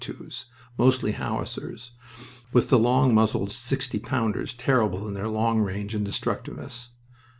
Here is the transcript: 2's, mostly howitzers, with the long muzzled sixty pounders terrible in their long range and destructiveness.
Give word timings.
2's, 0.01 0.45
mostly 0.79 1.11
howitzers, 1.11 1.91
with 2.51 2.69
the 2.69 2.79
long 2.79 3.13
muzzled 3.13 3.51
sixty 3.51 3.99
pounders 3.99 4.55
terrible 4.55 5.07
in 5.07 5.13
their 5.13 5.27
long 5.29 5.59
range 5.59 5.93
and 5.93 6.03
destructiveness. 6.05 6.89